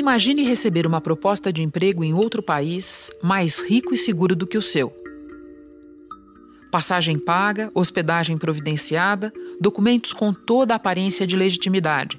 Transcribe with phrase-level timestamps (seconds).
[0.00, 4.56] Imagine receber uma proposta de emprego em outro país, mais rico e seguro do que
[4.56, 4.90] o seu.
[6.72, 12.18] Passagem paga, hospedagem providenciada, documentos com toda a aparência de legitimidade.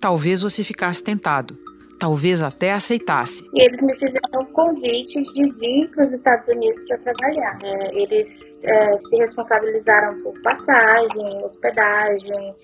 [0.00, 1.56] Talvez você ficasse tentado,
[2.00, 3.48] talvez até aceitasse.
[3.54, 7.58] E eles me fizeram um convite de vir para os Estados Unidos para trabalhar.
[7.62, 8.26] É, eles
[8.64, 12.56] é, se responsabilizaram por passagem, hospedagem,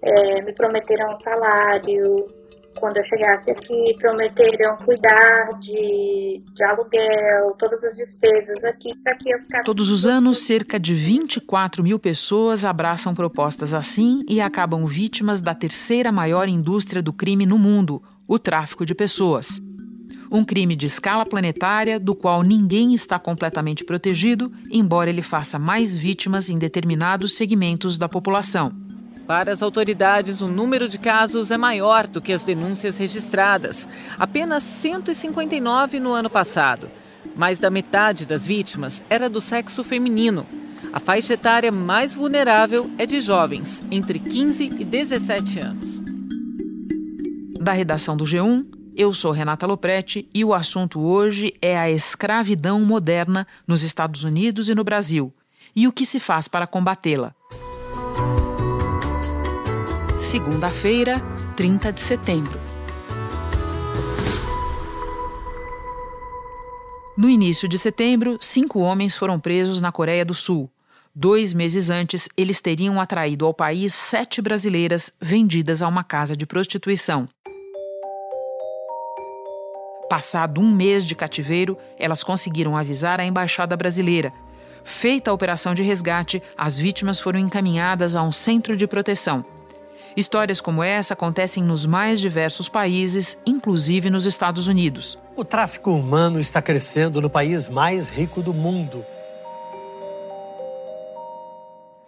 [0.00, 2.37] é, me prometeram um salário,
[2.80, 9.30] quando eu chegasse aqui, prometeram cuidar de, de aluguel, todas as despesas aqui, para que
[9.30, 9.64] eu ficasse.
[9.64, 15.54] Todos os anos, cerca de 24 mil pessoas abraçam propostas assim e acabam vítimas da
[15.54, 19.60] terceira maior indústria do crime no mundo, o tráfico de pessoas.
[20.30, 25.96] Um crime de escala planetária do qual ninguém está completamente protegido, embora ele faça mais
[25.96, 28.87] vítimas em determinados segmentos da população.
[29.28, 33.86] Para as autoridades, o número de casos é maior do que as denúncias registradas,
[34.18, 36.88] apenas 159 no ano passado.
[37.36, 40.46] Mais da metade das vítimas era do sexo feminino.
[40.94, 46.02] A faixa etária mais vulnerável é de jovens, entre 15 e 17 anos.
[47.60, 48.64] Da redação do G1,
[48.96, 54.70] eu sou Renata Loprete e o assunto hoje é a escravidão moderna nos Estados Unidos
[54.70, 55.30] e no Brasil
[55.76, 57.36] e o que se faz para combatê-la
[60.28, 61.22] segunda-feira,
[61.56, 62.60] 30 de setembro.
[67.16, 70.70] No início de setembro, cinco homens foram presos na Coreia do Sul.
[71.14, 76.44] Dois meses antes, eles teriam atraído ao país sete brasileiras vendidas a uma casa de
[76.44, 77.26] prostituição.
[80.10, 84.30] Passado um mês de cativeiro, elas conseguiram avisar a embaixada brasileira.
[84.84, 89.42] Feita a operação de resgate, as vítimas foram encaminhadas a um centro de proteção.
[90.16, 95.18] Histórias como essa acontecem nos mais diversos países, inclusive nos Estados Unidos.
[95.36, 99.04] O tráfico humano está crescendo no país mais rico do mundo.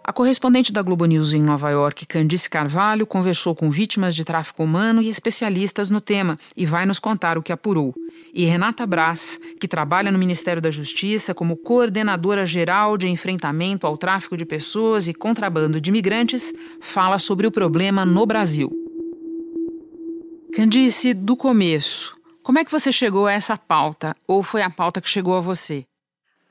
[0.03, 4.63] A correspondente da Globo News em Nova York, Candice Carvalho, conversou com vítimas de tráfico
[4.63, 7.93] humano e especialistas no tema e vai nos contar o que apurou.
[8.33, 13.95] E Renata Brás, que trabalha no Ministério da Justiça como coordenadora geral de enfrentamento ao
[13.95, 16.51] tráfico de pessoas e contrabando de imigrantes,
[16.81, 18.71] fala sobre o problema no Brasil.
[20.55, 24.15] Candice, do começo, como é que você chegou a essa pauta?
[24.27, 25.85] Ou foi a pauta que chegou a você?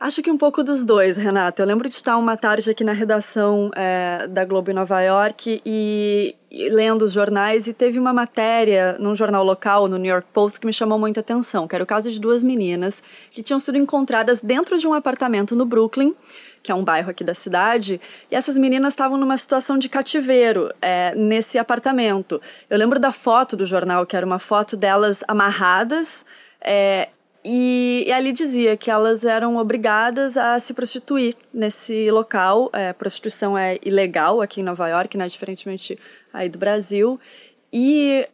[0.00, 1.60] Acho que um pouco dos dois, Renata.
[1.60, 5.60] Eu lembro de estar uma tarde aqui na redação é, da Globo em Nova York
[5.62, 10.26] e, e, lendo os jornais e teve uma matéria num jornal local, no New York
[10.32, 13.60] Post, que me chamou muita atenção, que era o caso de duas meninas que tinham
[13.60, 16.14] sido encontradas dentro de um apartamento no Brooklyn,
[16.62, 18.00] que é um bairro aqui da cidade,
[18.30, 22.40] e essas meninas estavam numa situação de cativeiro é, nesse apartamento.
[22.70, 26.24] Eu lembro da foto do jornal, que era uma foto delas amarradas,
[26.58, 27.10] é,
[27.44, 32.68] e, e, ali dizia que elas eram obrigadas a se prostituir nesse local.
[32.72, 35.98] É, prostituição é ilegal aqui em Nova York, né, diferentemente
[36.32, 37.18] aí do Brasil.
[37.72, 38.28] E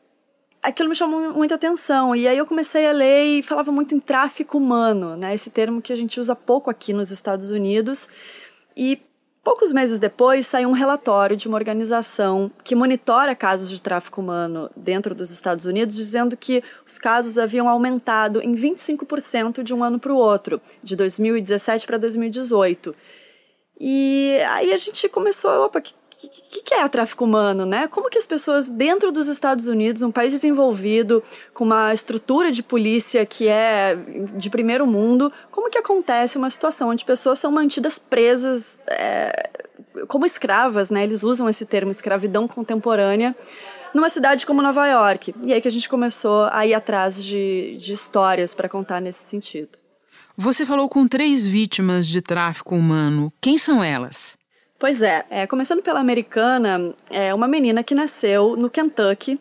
[0.61, 2.17] aquilo me chamou muita atenção.
[2.17, 5.81] E aí eu comecei a ler e falava muito em tráfico humano, né, esse termo
[5.81, 8.09] que a gente usa pouco aqui nos Estados Unidos.
[8.77, 9.01] E
[9.47, 14.69] Poucos meses depois, saiu um relatório de uma organização que monitora casos de tráfico humano
[14.77, 20.01] dentro dos Estados Unidos, dizendo que os casos haviam aumentado em 25% de um ano
[20.01, 22.93] para o outro, de 2017 para 2018.
[23.79, 25.95] E aí a gente começou, opa, que
[26.27, 27.89] o que, que, é tráfico humano, né?
[27.89, 31.23] Como que as pessoas dentro dos Estados Unidos, um país desenvolvido,
[31.53, 33.97] com uma estrutura de polícia que é
[34.37, 39.51] de primeiro mundo, como que acontece uma situação onde pessoas são mantidas presas é,
[40.09, 41.03] como escravas, né?
[41.03, 43.35] Eles usam esse termo escravidão contemporânea
[43.95, 45.35] numa cidade como Nova York.
[45.47, 49.25] E aí que a gente começou a ir atrás de, de histórias para contar nesse
[49.25, 49.71] sentido.
[50.37, 53.33] Você falou com três vítimas de tráfico humano.
[53.41, 54.36] Quem são elas?
[54.79, 59.41] Pois é, é, começando pela americana, é uma menina que nasceu no Kentucky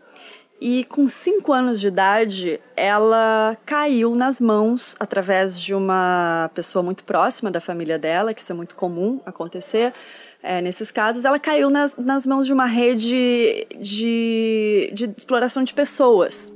[0.61, 7.03] e com 5 anos de idade ela caiu nas mãos através de uma pessoa muito
[7.03, 9.91] próxima da família dela, que isso é muito comum acontecer.
[10.41, 15.73] É, nesses casos, ela caiu nas, nas mãos de uma rede de, de exploração de
[15.73, 16.53] pessoas.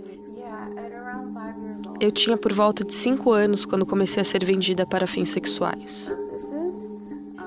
[1.99, 6.09] Eu tinha por volta de 5 anos quando comecei a ser vendida para fins sexuais.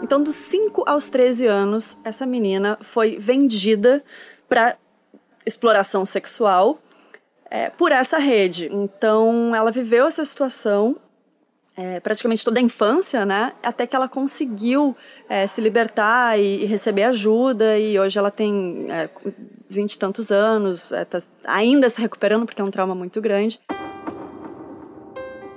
[0.03, 4.03] Então, dos 5 aos 13 anos, essa menina foi vendida
[4.49, 4.77] para
[5.47, 6.83] exploração sexual
[7.49, 8.69] é, por essa rede.
[8.73, 10.97] Então, ela viveu essa situação
[11.77, 13.53] é, praticamente toda a infância, né?
[13.63, 14.95] Até que ela conseguiu
[15.29, 19.09] é, se libertar e, e, receber ajuda, e hoje ela tem é,
[19.71, 23.61] vinte é, e tantos anos, está ainda se recuperando porque é um trauma muito grande.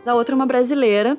[0.06, 1.18] A outra é uma brasileira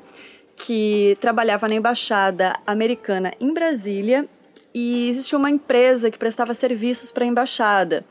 [0.56, 4.26] que trabalhava na embaixada americana em Brasília
[4.75, 8.05] e existia uma empresa que prestava serviços para a embaixada.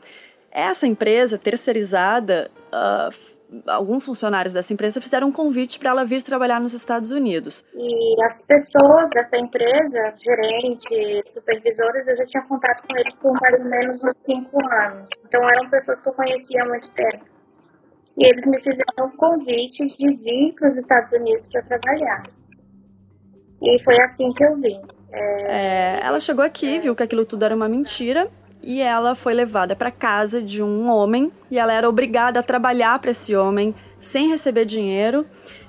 [0.50, 6.60] Essa empresa terceirizada uh, alguns funcionários dessa empresa fizeram um convite para ela vir trabalhar
[6.60, 7.64] nos Estados Unidos.
[7.74, 13.60] E as pessoas dessa empresa, gerentes, supervisores, eu já tinha contato com eles por mais
[13.60, 15.08] ou menos uns cinco anos.
[15.26, 17.35] Então eram pessoas que eu conhecia há muito tempo.
[18.18, 22.24] E eles me fizeram um convite de vir para os Estados Unidos para trabalhar.
[23.62, 24.80] E foi assim que eu vim.
[25.12, 25.46] É...
[25.48, 28.28] É, ela chegou aqui, viu que aquilo tudo era uma mentira
[28.62, 32.98] e ela foi levada para casa de um homem e ela era obrigada a trabalhar
[32.98, 35.26] para esse homem sem receber dinheiro.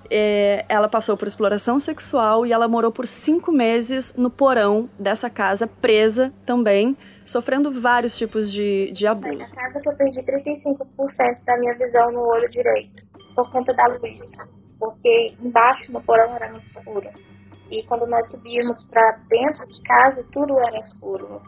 [0.10, 5.30] É, ela passou por exploração sexual e ela morou por cinco meses no porão dessa
[5.30, 6.96] casa, presa também,
[7.28, 9.38] sofrendo vários tipos de, de abuso.
[9.38, 13.04] Na casa que eu perdi 35% da minha visão no olho direito,
[13.36, 14.20] por conta da luz,
[14.80, 17.10] porque embaixo no porão era muito escuro.
[17.70, 21.42] E quando nós subíamos para dentro de casa, tudo era escuro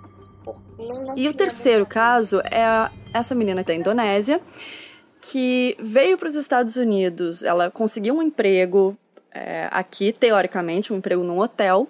[1.16, 4.40] e o terceiro caso é essa menina da Indonésia
[5.22, 7.44] que veio para os Estados Unidos.
[7.44, 8.98] Ela conseguiu um emprego
[9.32, 11.88] é, aqui, teoricamente, um emprego num hotel.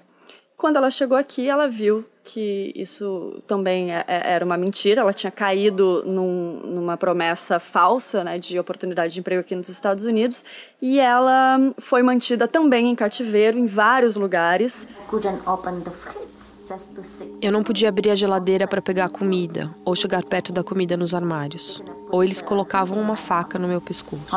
[0.58, 5.02] Quando ela chegou aqui, ela viu que isso também é, é, era uma mentira.
[5.02, 10.06] Ela tinha caído num, numa promessa falsa né, de oportunidade de emprego aqui nos Estados
[10.06, 10.44] Unidos
[10.82, 14.88] e ela foi mantida também em cativeiro em vários lugares.
[17.42, 21.14] Eu não podia abrir a geladeira para pegar comida ou chegar perto da comida nos
[21.14, 21.82] armários.
[22.12, 24.36] Ou eles colocavam uma faca no meu pescoço.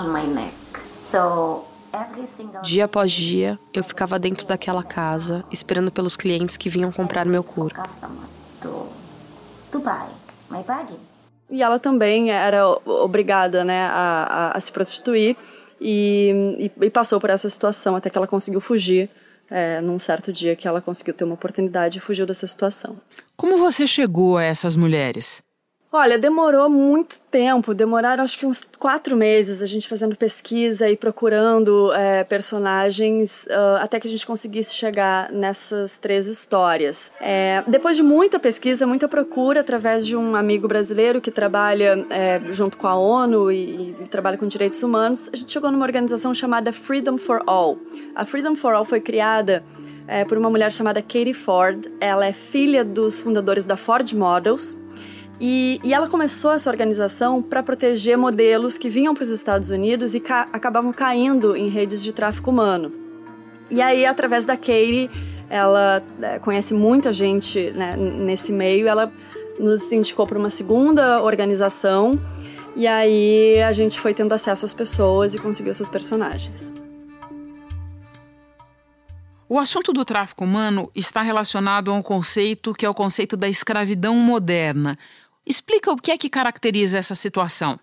[2.62, 7.44] Dia após dia, eu ficava dentro daquela casa, esperando pelos clientes que vinham comprar meu
[7.44, 7.80] corpo.
[11.50, 15.36] E ela também era obrigada né, a, a, a se prostituir
[15.80, 19.10] e, e, e passou por essa situação até que ela conseguiu fugir
[19.50, 22.96] é, num certo dia que ela conseguiu ter uma oportunidade e fugiu dessa situação.
[23.36, 25.42] Como você chegou a essas mulheres?
[25.94, 30.96] Olha, demorou muito tempo, demoraram acho que uns quatro meses a gente fazendo pesquisa e
[30.96, 37.12] procurando é, personagens uh, até que a gente conseguisse chegar nessas três histórias.
[37.20, 42.40] É, depois de muita pesquisa, muita procura, através de um amigo brasileiro que trabalha é,
[42.50, 46.32] junto com a ONU e, e trabalha com direitos humanos, a gente chegou numa organização
[46.32, 47.78] chamada Freedom for All.
[48.14, 49.62] A Freedom for All foi criada
[50.08, 51.86] é, por uma mulher chamada Katie Ford.
[52.00, 54.80] Ela é filha dos fundadores da Ford Models
[55.40, 60.14] e, e ela começou essa organização para proteger modelos que vinham para os Estados Unidos
[60.14, 62.92] e ca acabavam caindo em redes de tráfico humano.
[63.70, 65.10] E aí, através da Katie,
[65.48, 69.12] ela é, conhece muita gente né, nesse meio, ela
[69.58, 72.18] nos indicou para uma segunda organização
[72.74, 76.72] e aí a gente foi tendo acesso às pessoas e conseguiu esses personagens.
[79.46, 83.46] O assunto do tráfico humano está relacionado a um conceito que é o conceito da
[83.46, 84.96] escravidão moderna,
[85.46, 87.78] Explica o que é que caracteriza essa situação.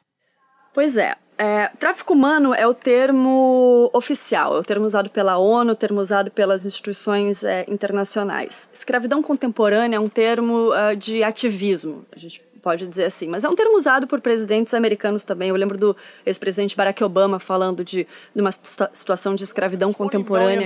[0.74, 5.72] Pois é, é, tráfico humano é o termo oficial, é o termo usado pela ONU,
[5.72, 8.70] o termo usado pelas instituições é, internacionais.
[8.74, 13.50] Escravidão contemporânea é um termo uh, de ativismo, a gente pode dizer assim, mas é
[13.50, 15.50] um termo usado por presidentes americanos também.
[15.50, 15.96] Eu lembro do
[16.26, 18.06] ex-presidente Barack Obama falando de,
[18.36, 20.58] de uma situação de escravidão contemporânea.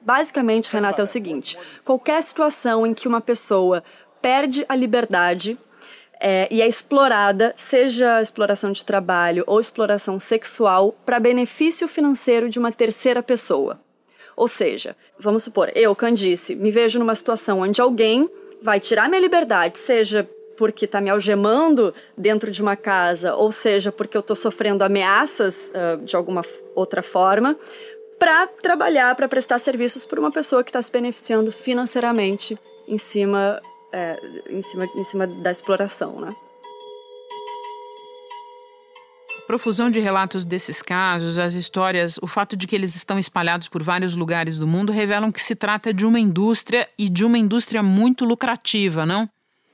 [0.00, 3.82] Basicamente, Renata, é o seguinte: qualquer situação em que uma pessoa
[4.20, 5.58] perde a liberdade
[6.20, 12.58] é, e é explorada, seja exploração de trabalho ou exploração sexual, para benefício financeiro de
[12.58, 13.80] uma terceira pessoa.
[14.36, 18.28] Ou seja, vamos supor, eu, Candice, me vejo numa situação onde alguém
[18.62, 23.92] vai tirar minha liberdade, seja porque está me algemando dentro de uma casa, ou seja,
[23.92, 26.42] porque eu estou sofrendo ameaças uh, de alguma
[26.74, 27.56] outra forma,
[28.18, 32.58] para trabalhar, para prestar serviços para uma pessoa que está se beneficiando financeiramente
[32.88, 33.60] em cima
[33.92, 36.34] é, em, cima, em cima da exploração, né?
[39.48, 43.82] profusão de relatos desses casos, as histórias, o fato de que eles estão espalhados por
[43.82, 47.82] vários lugares do mundo revelam que se trata de uma indústria e de uma indústria
[47.82, 49.26] muito lucrativa, não?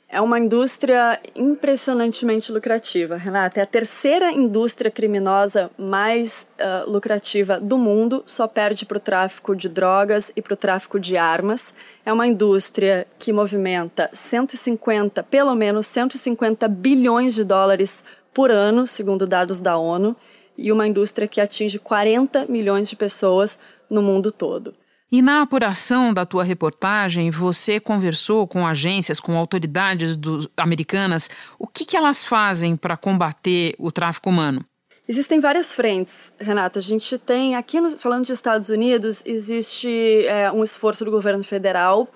[0.08, 3.58] É uma indústria impressionantemente lucrativa, Renata.
[3.58, 9.56] É a terceira indústria criminosa mais uh, lucrativa do mundo, só perde para o tráfico
[9.56, 11.75] de drogas e para o tráfico de armas.
[12.06, 19.26] É uma indústria que movimenta 150, pelo menos 150 bilhões de dólares por ano, segundo
[19.26, 20.14] dados da ONU.
[20.56, 23.58] e uma indústria que atinge 40 milhões de pessoas
[23.90, 24.73] no mundo todo.
[25.14, 31.30] E na apuração da tua reportagem, você conversou com agências, com autoridades do, americanas.
[31.56, 34.64] O que, que elas fazem para combater o tráfico humano?
[35.09, 36.80] Existem várias frentes, Renata.
[36.80, 41.44] A gente tem, aqui no, falando de Estados Unidos, existe é, um esforço do governo
[41.44, 42.09] federal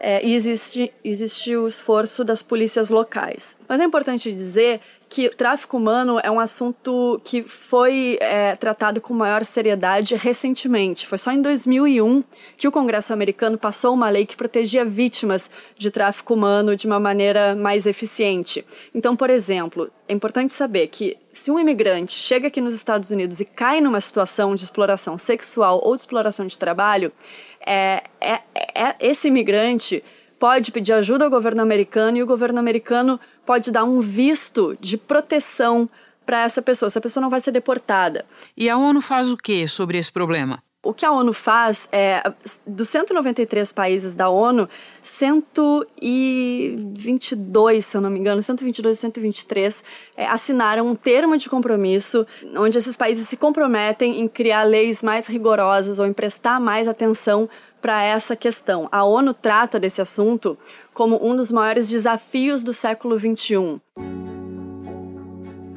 [0.00, 3.58] é, e existe, existe o esforço das polícias locais.
[3.68, 9.14] Mas é importante dizer que tráfico humano é um assunto que foi é, tratado com
[9.14, 11.06] maior seriedade recentemente.
[11.06, 12.22] Foi só em 2001
[12.56, 17.00] que o Congresso americano passou uma lei que protegia vítimas de tráfico humano de uma
[17.00, 18.64] maneira mais eficiente.
[18.94, 23.40] Então, por exemplo, é importante saber que se um imigrante chega aqui nos Estados Unidos
[23.40, 27.12] e cai numa situação de exploração sexual ou de exploração de trabalho,
[27.64, 28.40] é, é,
[28.74, 30.02] é esse imigrante
[30.38, 34.98] pode pedir ajuda ao governo americano e o governo americano pode dar um visto de
[34.98, 35.88] proteção
[36.26, 36.88] para essa pessoa.
[36.88, 38.26] Essa pessoa não vai ser deportada.
[38.54, 40.62] E a ONU faz o que sobre esse problema?
[40.82, 42.22] O que a ONU faz é,
[42.66, 44.68] dos 193 países da ONU,
[45.00, 49.82] 122, se eu não me engano, 122 e 123,
[50.14, 55.26] é, assinaram um termo de compromisso onde esses países se comprometem em criar leis mais
[55.26, 57.48] rigorosas ou em prestar mais atenção
[57.80, 58.88] para essa questão.
[58.90, 60.58] A ONU trata desse assunto
[60.92, 63.80] como um dos maiores desafios do século XXI.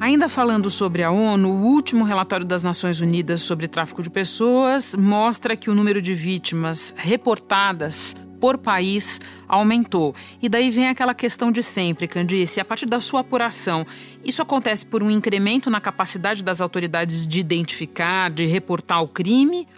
[0.02, 4.96] Ainda falando sobre a ONU, o último relatório das Nações Unidas sobre tráfico de pessoas
[4.96, 10.12] mostra que o número de vítimas reportadas por país aumentou.
[10.42, 13.86] E daí vem aquela questão de sempre, Candice, a partir da sua apuração,
[14.24, 19.68] isso acontece por um incremento na capacidade das autoridades de identificar, de reportar o crime,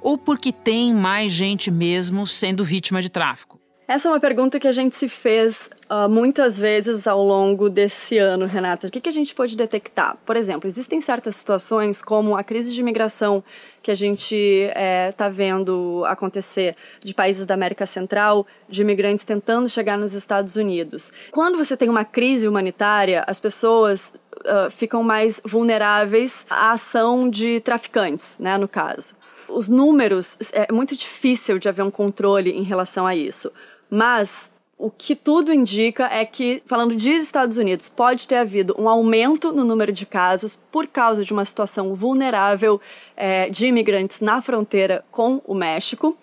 [0.00, 3.60] ou porque tem mais gente mesmo sendo vítima de tráfico?
[3.90, 8.18] Essa é uma pergunta que a gente se fez uh, muitas vezes ao longo desse
[8.18, 8.86] ano, Renata.
[8.86, 10.16] O que, que a gente pode detectar?
[10.24, 13.42] Por exemplo, existem certas situações, como a crise de imigração
[13.82, 19.68] que a gente está é, vendo acontecer de países da América Central, de imigrantes tentando
[19.68, 21.12] chegar nos Estados Unidos.
[21.32, 27.58] Quando você tem uma crise humanitária, as pessoas uh, ficam mais vulneráveis à ação de
[27.58, 29.18] traficantes, né, no caso
[29.52, 33.52] os números, é muito difícil de haver um controle em relação a isso.
[33.88, 38.88] Mas o que tudo indica é que, falando de Estados Unidos, pode ter havido um
[38.88, 42.80] aumento no número de casos por causa de uma situação vulnerável
[43.14, 46.16] é, de imigrantes na fronteira com o México.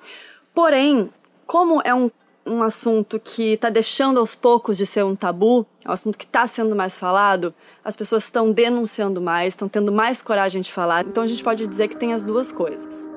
[0.56, 1.08] Porém,
[1.46, 2.10] como é um,
[2.48, 6.26] um assunto que está deixando aos poucos de ser um tabu, é um assunto que
[6.26, 7.54] está sendo mais falado,
[7.86, 11.06] as pessoas estão denunciando mais, estão tendo mais coragem de falar.
[11.06, 13.17] Então a gente pode dizer que tem as duas coisas.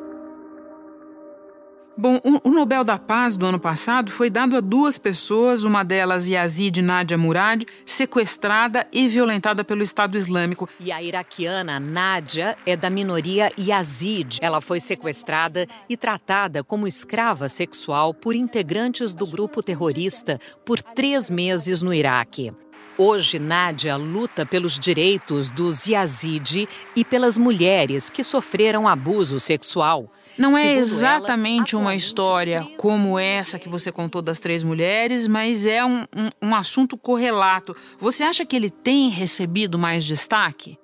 [2.00, 6.26] Bom, o Nobel da Paz do ano passado foi dado a duas pessoas, uma delas
[6.26, 10.66] Yazid Nadia Murad, sequestrada e violentada pelo Estado Islâmico.
[10.80, 14.38] E a iraquiana Nadia é da minoria Yazid.
[14.40, 21.28] Ela foi sequestrada e tratada como escrava sexual por integrantes do grupo terrorista por três
[21.28, 22.50] meses no Iraque.
[22.96, 26.66] Hoje, Nádia luta pelos direitos dos Yazid
[26.96, 30.10] e pelas mulheres que sofreram abuso sexual.
[30.40, 35.66] Não é exatamente ela, uma história como essa que você contou das três mulheres, mas
[35.66, 37.76] é um, um, um assunto correlato.
[37.98, 40.78] Você acha que ele tem recebido mais destaque?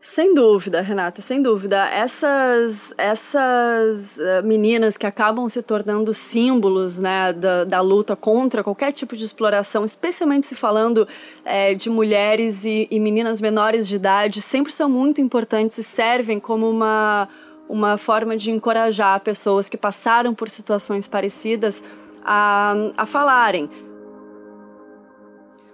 [0.00, 1.88] Sem dúvida, Renata, sem dúvida.
[1.90, 8.90] Essas, essas uh, meninas que acabam se tornando símbolos né, da, da luta contra qualquer
[8.90, 11.06] tipo de exploração, especialmente se falando
[11.44, 16.40] é, de mulheres e, e meninas menores de idade, sempre são muito importantes e servem
[16.40, 17.28] como uma
[17.72, 21.82] uma forma de encorajar pessoas que passaram por situações parecidas
[22.22, 23.70] a, a falarem.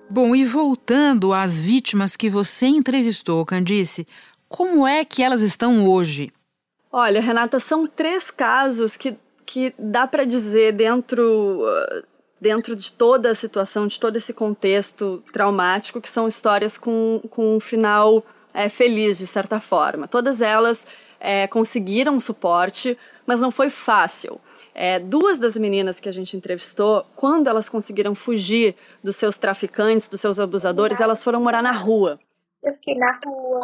[0.09, 4.07] Bom, e voltando às vítimas que você entrevistou, Candice,
[4.49, 6.31] como é que elas estão hoje?
[6.91, 11.65] Olha, Renata, são três casos que, que dá para dizer dentro,
[12.41, 17.57] dentro de toda a situação, de todo esse contexto traumático, que são histórias com, com
[17.57, 18.25] um final
[18.55, 20.07] é, feliz, de certa forma.
[20.07, 20.87] Todas elas
[21.21, 22.97] é, conseguiram suporte,
[23.27, 24.41] mas não foi fácil.
[24.75, 30.09] É, duas das meninas que a gente entrevistou, quando elas conseguiram fugir dos seus traficantes,
[30.09, 32.19] dos seus abusadores, elas foram morar na rua.
[32.63, 33.61] Eu fiquei na rua,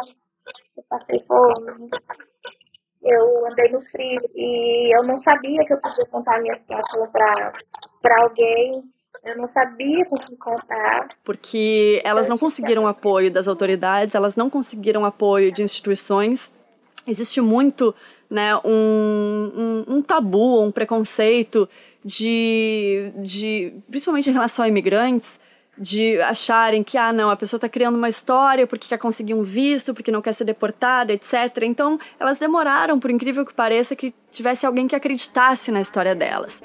[0.77, 1.89] eu passei fome,
[3.03, 8.21] eu andei no frio e eu não sabia que eu podia contar minha situação para
[8.21, 8.83] alguém.
[9.23, 11.07] Eu não sabia com quem contar.
[11.23, 16.53] Porque elas não conseguiram apoio das autoridades, elas não conseguiram apoio de instituições
[17.07, 17.93] existe muito
[18.29, 18.63] né, um,
[19.87, 21.67] um, um tabu, um preconceito
[22.03, 25.39] de, de, principalmente em relação a imigrantes,
[25.77, 29.43] de acharem que, ah, não, a pessoa está criando uma história porque quer conseguir um
[29.43, 31.33] visto, porque não quer ser deportada, etc.
[31.63, 36.61] Então, elas demoraram, por incrível que pareça, que tivesse alguém que acreditasse na história delas.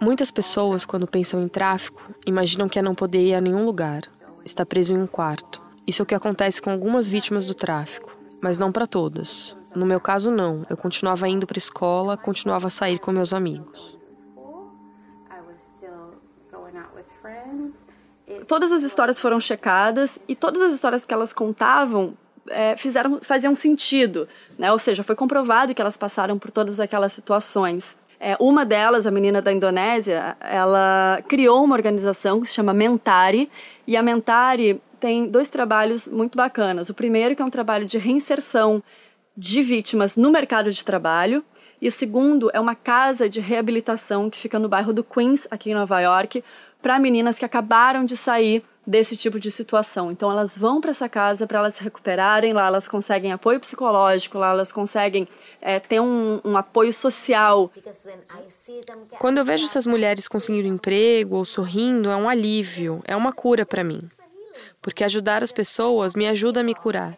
[0.00, 4.02] Muitas pessoas, quando pensam em tráfico, imaginam que é não poder ir a nenhum lugar,
[4.44, 5.63] estar preso em um quarto.
[5.86, 9.56] Isso é o que acontece com algumas vítimas do tráfico, mas não para todas.
[9.74, 10.64] No meu caso, não.
[10.70, 13.98] Eu continuava indo para a escola, continuava a sair com meus amigos.
[18.46, 22.16] Todas as histórias foram checadas e todas as histórias que elas contavam
[22.48, 24.72] é, fizeram, faziam sentido, né?
[24.72, 27.98] Ou seja, foi comprovado que elas passaram por todas aquelas situações.
[28.18, 33.50] É, uma delas, a menina da Indonésia, ela criou uma organização que se chama Mentari
[33.86, 36.88] e a Mentari tem dois trabalhos muito bacanas.
[36.88, 38.82] O primeiro que é um trabalho de reinserção
[39.36, 41.44] de vítimas no mercado de trabalho
[41.78, 45.72] e o segundo é uma casa de reabilitação que fica no bairro do Queens, aqui
[45.72, 46.42] em Nova York,
[46.80, 50.10] para meninas que acabaram de sair desse tipo de situação.
[50.10, 54.38] Então elas vão para essa casa para elas se recuperarem, lá elas conseguem apoio psicológico,
[54.38, 55.28] lá elas conseguem
[55.60, 57.70] é, ter um, um, apoio social.
[59.18, 63.66] Quando eu vejo essas mulheres conseguindo emprego ou sorrindo, é um alívio, é uma cura
[63.66, 64.08] para mim.
[64.84, 67.16] Porque ajudar as pessoas me ajuda a me curar.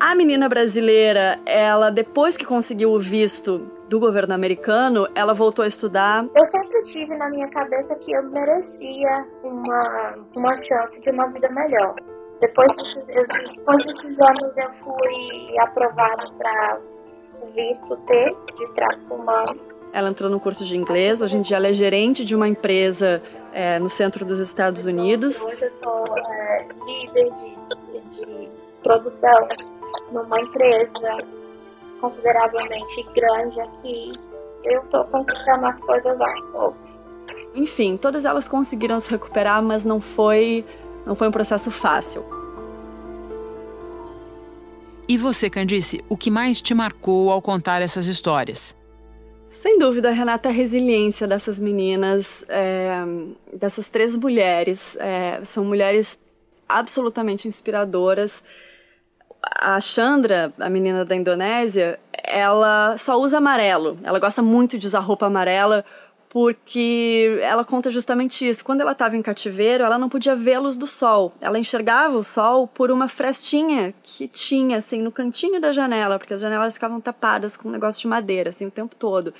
[0.00, 5.68] A menina brasileira, ela depois que conseguiu o visto do governo americano, ela voltou a
[5.68, 6.24] estudar.
[6.34, 11.48] Eu sempre tive na minha cabeça que eu merecia uma, uma chance de uma vida
[11.50, 11.94] melhor.
[12.40, 16.80] Depois desses, depois desses anos eu fui aprovada para
[17.40, 19.60] o visto T de tráfico humano.
[19.92, 23.22] Ela entrou no curso de inglês, hoje em dia ela é gerente de uma empresa
[23.52, 25.42] é, no centro dos Estados Unidos.
[25.42, 28.48] Hoje eu sou é, líder de, de
[28.82, 29.48] produção
[30.10, 31.18] numa empresa
[32.02, 34.12] consideravelmente grande aqui,
[34.64, 37.00] eu estou conquistando as coisas aos poucos.
[37.54, 40.64] Enfim, todas elas conseguiram se recuperar, mas não foi,
[41.06, 42.24] não foi um processo fácil.
[45.08, 48.74] E você, Candice, o que mais te marcou ao contar essas histórias?
[49.52, 53.04] Sem dúvida, Renata, a resiliência dessas meninas, é,
[53.52, 54.96] dessas três mulheres.
[54.98, 56.18] É, são mulheres
[56.66, 58.42] absolutamente inspiradoras
[59.42, 63.98] a Chandra, a menina da Indonésia, ela só usa amarelo.
[64.02, 65.84] Ela gosta muito de usar roupa amarela
[66.32, 68.64] porque ela conta justamente isso.
[68.64, 71.30] Quando ela estava em cativeiro, ela não podia ver a luz do sol.
[71.42, 76.32] Ela enxergava o sol por uma frestinha que tinha, assim, no cantinho da janela, porque
[76.32, 79.34] as janelas ficavam tapadas com um negócio de madeira, assim, o tempo todo.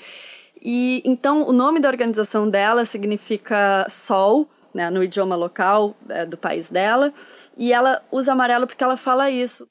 [0.61, 6.37] E então o nome da organização dela significa sol, né, no idioma local é, do
[6.37, 7.11] país dela.
[7.57, 9.67] E ela usa amarelo porque ela fala isso.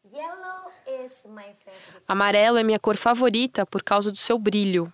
[2.09, 4.93] Amarelo é minha cor favorita por causa do seu brilho.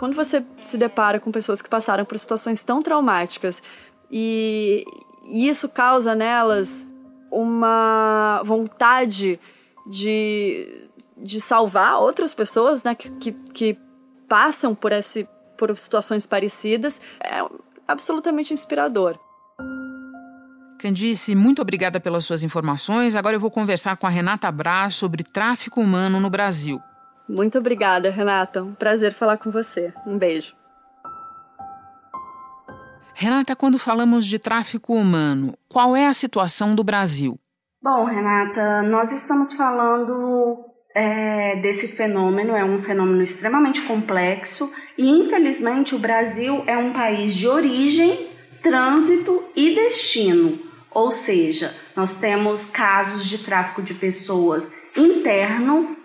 [0.00, 3.62] Quando você se depara com pessoas que passaram por situações tão traumáticas
[4.10, 4.82] e,
[5.30, 6.90] isso causa nelas
[7.30, 9.38] uma vontade
[9.86, 13.78] de, de salvar outras pessoas né, que, que, que
[14.26, 17.44] passam por, esse, por situações parecidas, é
[17.86, 19.18] absolutamente inspirador.
[20.78, 23.14] Candice, muito obrigada pelas suas informações.
[23.14, 26.80] Agora eu vou conversar com a Renata Braz sobre tráfico humano no Brasil.
[27.30, 28.60] Muito obrigada, Renata.
[28.60, 29.94] Um prazer falar com você.
[30.04, 30.52] Um beijo.
[33.14, 37.38] Renata, quando falamos de tráfico humano, qual é a situação do Brasil?
[37.80, 45.94] Bom, Renata, nós estamos falando é, desse fenômeno, é um fenômeno extremamente complexo e, infelizmente,
[45.94, 48.28] o Brasil é um país de origem,
[48.60, 50.58] trânsito e destino.
[50.90, 55.99] Ou seja, nós temos casos de tráfico de pessoas interno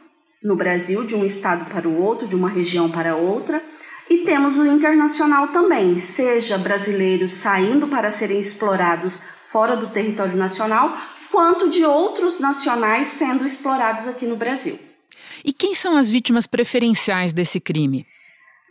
[0.46, 3.64] no Brasil, de um estado para o outro, de uma região para outra,
[4.08, 10.96] e temos o internacional também, seja brasileiros saindo para serem explorados fora do território nacional,
[11.32, 14.78] quanto de outros nacionais sendo explorados aqui no Brasil.
[15.44, 18.06] E quem são as vítimas preferenciais desse crime?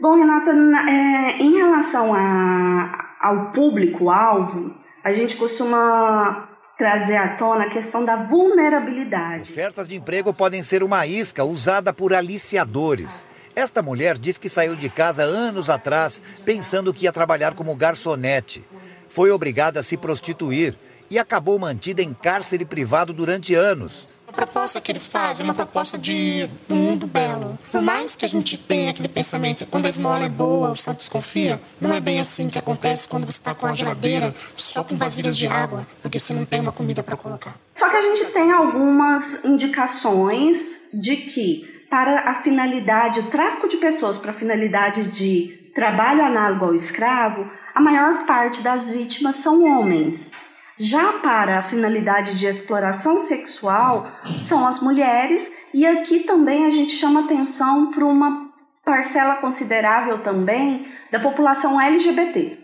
[0.01, 7.69] Bom, Renata, é, em relação a, ao público-alvo, a gente costuma trazer à tona a
[7.69, 9.51] questão da vulnerabilidade.
[9.53, 13.27] Ofertas de emprego podem ser uma isca usada por aliciadores.
[13.55, 18.65] Esta mulher diz que saiu de casa anos atrás pensando que ia trabalhar como garçonete.
[19.09, 20.77] Foi obrigada a se prostituir
[21.09, 24.24] e acabou mantida em cárcere privado durante anos.
[24.35, 27.59] Proposta que eles fazem é uma proposta de um mundo belo.
[27.71, 30.99] Por mais que a gente tenha aquele pensamento, quando a esmola é boa, o santo
[30.99, 34.97] desconfia, não é bem assim que acontece quando você está com a geladeira só com
[34.97, 37.55] vasilhas de água, porque você não tem uma comida para colocar.
[37.77, 43.77] Só que a gente tem algumas indicações de que para a finalidade, o tráfico de
[43.77, 49.65] pessoas para a finalidade de trabalho análogo ao escravo, a maior parte das vítimas são
[49.65, 50.33] homens.
[50.79, 54.09] Já para a finalidade de exploração sexual,
[54.39, 58.51] são as mulheres, e aqui também a gente chama atenção para uma
[58.85, 62.59] parcela considerável também da população LGBT.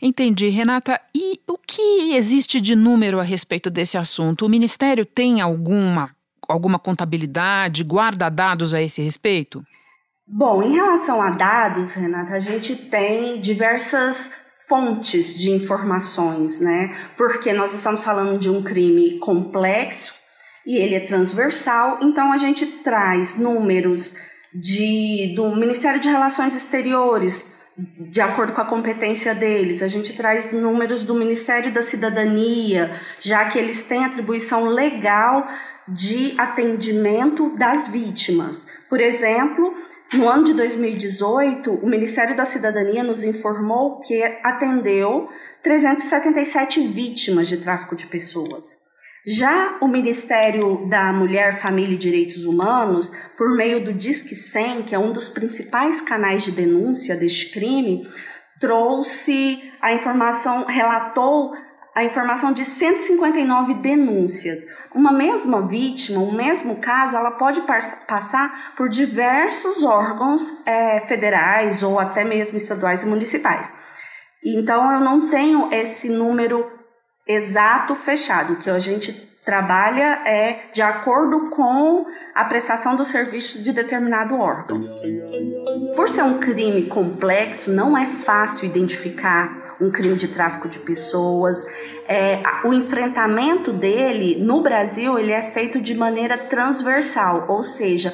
[0.00, 1.00] Entendi, Renata.
[1.14, 4.44] E o que existe de número a respeito desse assunto?
[4.44, 6.10] O Ministério tem alguma,
[6.46, 9.64] alguma contabilidade, guarda dados a esse respeito?
[10.28, 14.30] Bom, em relação a dados, Renata, a gente tem diversas
[14.68, 16.94] fontes de informações, né?
[17.16, 20.14] Porque nós estamos falando de um crime complexo
[20.66, 24.14] e ele é transversal, então a gente traz números
[24.52, 29.82] de, do Ministério de Relações Exteriores, de acordo com a competência deles.
[29.82, 35.46] A gente traz números do Ministério da Cidadania, já que eles têm atribuição legal
[35.86, 38.66] de atendimento das vítimas.
[38.88, 39.72] Por exemplo,
[40.14, 45.28] no ano de 2018, o Ministério da Cidadania nos informou que atendeu
[45.62, 48.76] 377 vítimas de tráfico de pessoas.
[49.26, 54.94] Já o Ministério da Mulher, Família e Direitos Humanos, por meio do Disque 100, que
[54.94, 58.08] é um dos principais canais de denúncia deste crime,
[58.60, 61.52] trouxe a informação, relatou
[61.96, 64.66] a informação de 159 denúncias.
[64.94, 67.62] Uma mesma vítima, um mesmo caso, ela pode
[68.06, 73.72] passar por diversos órgãos é, federais ou até mesmo estaduais e municipais.
[74.44, 76.70] Então, eu não tenho esse número
[77.26, 78.56] exato fechado.
[78.56, 82.04] Que a gente trabalha é de acordo com
[82.34, 84.82] a prestação do serviço de determinado órgão.
[85.96, 91.64] Por ser um crime complexo, não é fácil identificar um crime de tráfico de pessoas.
[92.08, 98.12] É, o enfrentamento dele no Brasil ele é feito de maneira transversal, ou seja,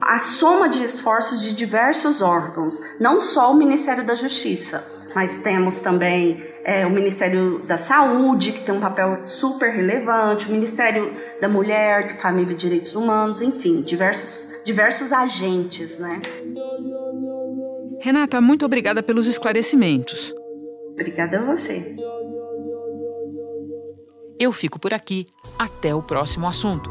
[0.00, 5.78] a soma de esforços de diversos órgãos, não só o Ministério da Justiça, mas temos
[5.78, 11.48] também é, o Ministério da Saúde, que tem um papel super relevante, o Ministério da
[11.48, 16.20] Mulher, Família e Direitos Humanos, enfim, diversos, diversos agentes, né?
[18.00, 20.34] Renata, muito obrigada pelos esclarecimentos.
[20.96, 21.94] Obrigada a você.
[24.38, 25.26] Eu fico por aqui.
[25.58, 26.90] Até o próximo assunto.